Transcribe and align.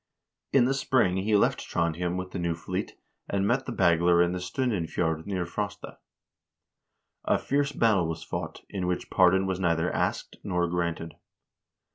In 0.51 0.65
the 0.65 0.73
spring 0.73 1.17
he 1.17 1.35
left 1.35 1.59
Trondhjem 1.59 2.17
with 2.17 2.31
the 2.31 2.39
new 2.39 2.55
fleet, 2.55 2.97
and 3.29 3.45
met 3.45 3.67
the 3.67 3.71
Bagler 3.71 4.25
in 4.25 4.31
the 4.31 4.39
Strin 4.39 4.71
denfjord 4.71 5.27
near 5.27 5.45
Frosta. 5.45 5.99
A 7.25 7.37
fierce 7.37 7.71
battle 7.71 8.07
was 8.07 8.23
fought, 8.23 8.61
in 8.67 8.87
which 8.87 9.11
pardon 9.11 9.45
was 9.45 9.59
neither 9.59 9.93
asked 9.93 10.37
nor 10.43 10.67
granted. 10.67 11.13